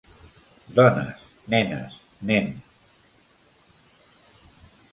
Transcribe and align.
Dones, 0.77 1.19
nenes, 1.53 1.99
nen... 2.31 2.49